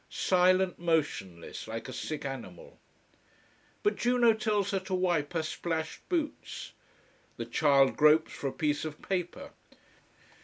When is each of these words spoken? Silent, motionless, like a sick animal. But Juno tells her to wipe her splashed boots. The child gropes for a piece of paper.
Silent, 0.09 0.79
motionless, 0.79 1.67
like 1.67 1.87
a 1.87 1.93
sick 1.93 2.25
animal. 2.25 2.79
But 3.83 3.97
Juno 3.97 4.33
tells 4.33 4.71
her 4.71 4.79
to 4.79 4.95
wipe 4.95 5.33
her 5.33 5.43
splashed 5.43 6.09
boots. 6.09 6.73
The 7.37 7.45
child 7.45 7.97
gropes 7.97 8.31
for 8.33 8.47
a 8.47 8.51
piece 8.51 8.83
of 8.83 8.99
paper. 9.03 9.51